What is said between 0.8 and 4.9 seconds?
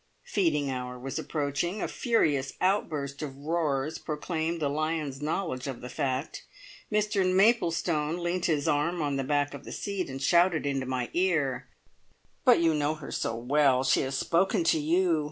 was approaching; a furious outburst of roars proclaimed the